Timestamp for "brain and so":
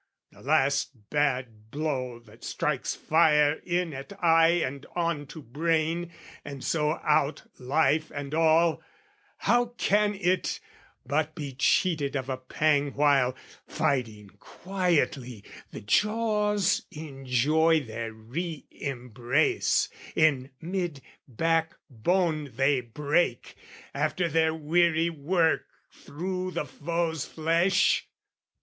5.43-6.93